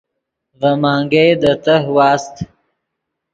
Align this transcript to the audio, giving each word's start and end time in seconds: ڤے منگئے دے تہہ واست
ڤے 0.59 0.71
منگئے 0.81 1.25
دے 1.41 1.51
تہہ 1.63 1.87
واست 1.95 2.35